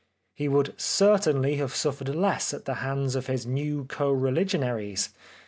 He 0.33 0.47
would 0.47 0.73
certainly 0.81 1.57
have 1.57 1.75
suffered 1.75 2.09
less 2.09 2.55
at 2.55 2.65
the 2.65 2.73
hands 2.81 3.13
of 3.13 3.27
his 3.27 3.45
new 3.45 3.85
co 3.85 4.09
religion 4.11 4.63
aries. 4.63 5.09